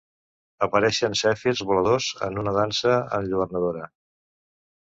[0.67, 3.87] Apareixen zèfirs voladors un una dansa enlluernadora.